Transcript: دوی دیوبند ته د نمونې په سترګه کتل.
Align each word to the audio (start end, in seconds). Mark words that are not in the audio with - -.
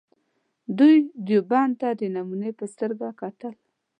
دوی 0.77 0.95
دیوبند 1.27 1.73
ته 1.81 1.89
د 1.99 2.01
نمونې 2.15 2.51
په 2.59 2.65
سترګه 2.73 3.07
کتل. 3.21 3.53